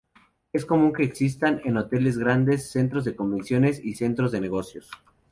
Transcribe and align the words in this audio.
Es 0.51 0.65
común 0.65 0.93
que 0.93 1.03
existan 1.03 1.61
en 1.63 1.77
hoteles, 1.77 2.17
grandes 2.17 2.71
centros 2.71 3.05
de 3.05 3.15
convenciones 3.15 3.79
y 3.85 3.93
centros 3.93 4.31
de 4.31 4.41
negocios. 4.41 4.89